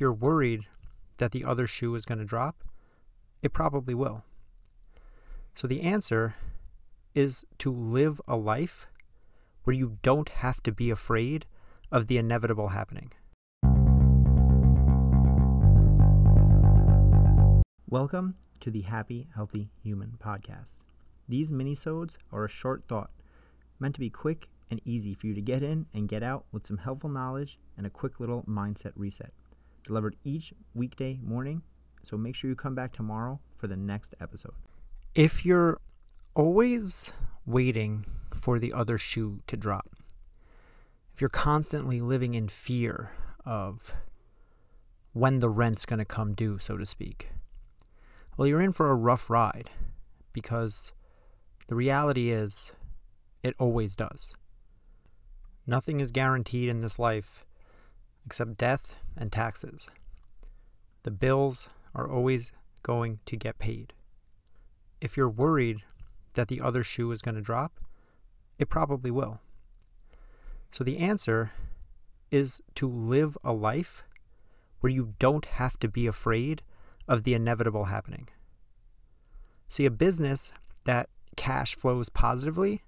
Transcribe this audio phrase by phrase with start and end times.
[0.00, 0.62] if you're worried
[1.18, 2.64] that the other shoe is going to drop,
[3.42, 4.24] it probably will.
[5.54, 6.36] So the answer
[7.14, 8.86] is to live a life
[9.64, 11.44] where you don't have to be afraid
[11.92, 13.12] of the inevitable happening.
[17.86, 20.78] Welcome to the Happy Healthy Human podcast.
[21.28, 23.10] These minisodes are a short thought
[23.78, 26.66] meant to be quick and easy for you to get in and get out with
[26.66, 29.34] some helpful knowledge and a quick little mindset reset.
[29.84, 31.62] Delivered each weekday morning,
[32.02, 34.54] so make sure you come back tomorrow for the next episode.
[35.14, 35.80] If you're
[36.34, 37.12] always
[37.46, 39.96] waiting for the other shoe to drop,
[41.12, 43.10] if you're constantly living in fear
[43.44, 43.94] of
[45.12, 47.30] when the rent's going to come due, so to speak,
[48.36, 49.70] well, you're in for a rough ride
[50.32, 50.92] because
[51.66, 52.72] the reality is
[53.42, 54.34] it always does.
[55.66, 57.44] Nothing is guaranteed in this life
[58.24, 59.90] except death and taxes.
[61.02, 63.92] The bills are always going to get paid.
[65.00, 65.78] If you're worried
[66.34, 67.80] that the other shoe is going to drop,
[68.58, 69.40] it probably will.
[70.70, 71.52] So the answer
[72.30, 74.04] is to live a life
[74.80, 76.62] where you don't have to be afraid
[77.08, 78.28] of the inevitable happening.
[79.68, 80.52] See, a business
[80.84, 82.82] that cash flows positively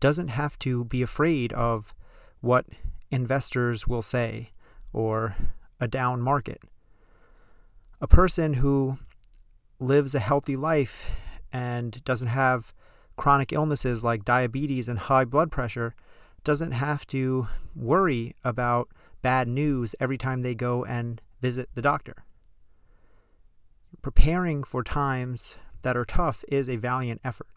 [0.00, 1.94] doesn't have to be afraid of
[2.40, 2.66] what
[3.10, 4.50] investors will say
[4.92, 5.36] or
[5.80, 6.60] a down market.
[8.00, 8.98] A person who
[9.78, 11.08] lives a healthy life
[11.52, 12.72] and doesn't have
[13.16, 15.94] chronic illnesses like diabetes and high blood pressure
[16.44, 18.88] doesn't have to worry about
[19.22, 22.24] bad news every time they go and visit the doctor.
[24.00, 27.48] Preparing for times that are tough is a valiant effort.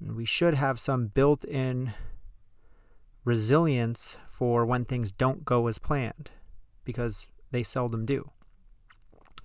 [0.00, 1.92] We should have some built in
[3.24, 6.30] resilience for when things don't go as planned,
[6.84, 8.30] because they seldom do.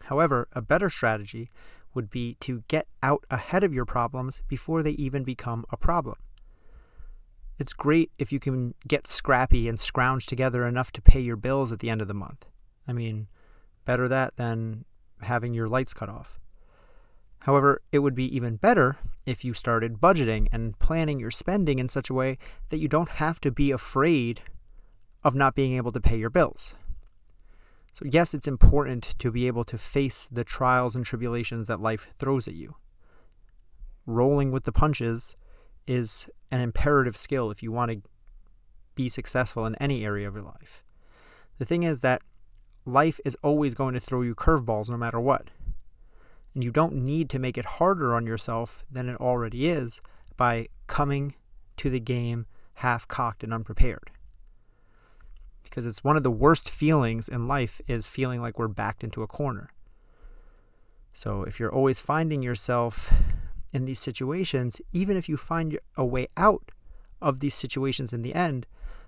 [0.04, 1.50] However, a better strategy
[1.94, 6.18] would be to get out ahead of your problems before they even become a problem.
[7.58, 11.72] It's great if you can get scrappy and scrounge together enough to pay your bills
[11.72, 12.46] at the end of the month.
[12.88, 13.28] I mean,
[13.86, 14.84] better that than
[15.22, 16.40] having your lights cut off.
[17.46, 18.98] However, it would be even better
[19.28, 22.40] if you started budgeting and planning your spending in such a way
[22.70, 24.42] that you don't have to be afraid
[25.24, 26.74] of not being able to pay your bills.
[27.94, 32.08] So, yes, it's important to be able to face the trials and tribulations that life
[32.18, 32.78] throws at you.
[34.08, 35.36] Rolling with the punches
[35.86, 38.02] is an imperative skill if you want to
[38.96, 40.84] be successful in any area of your life.
[41.60, 42.24] The thing is that
[42.88, 45.52] life is always going to throw you curveballs no matter what.
[46.56, 50.02] And you don't need to make it harder on yourself than it already is
[50.38, 51.36] by coming
[51.78, 54.10] to the game half cocked and unprepared.
[55.64, 59.22] Because it's one of the worst feelings in life is feeling like we're backed into
[59.22, 59.70] a corner.
[61.14, 63.14] So if you're always finding yourself
[63.74, 66.72] in these situations, even if you find a way out
[67.22, 68.66] of these situations in the end,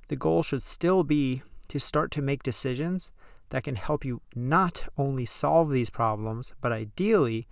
[0.09, 3.11] the goal should still be to start to make decisions
[3.49, 7.47] that can help you not only solve these problems, but ideally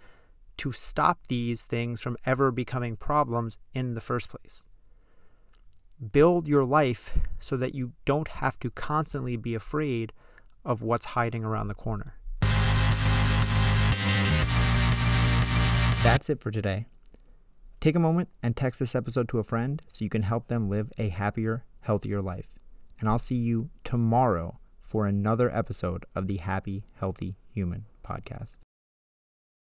[0.58, 4.66] to stop these things from ever becoming problems in the first place.
[6.12, 10.12] Build your life so that you don't have to constantly be afraid
[10.64, 12.16] of what's hiding around the corner.
[16.04, 16.86] That's it for today.
[17.80, 20.70] Take a moment and text this episode to a friend so you can help them
[20.70, 22.48] live a happier, healthier life.
[23.00, 28.60] And I'll see you tomorrow for another episode of the Happy Healthy Human podcast.